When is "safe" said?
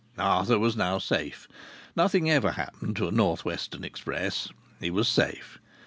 0.97-1.47, 5.07-5.59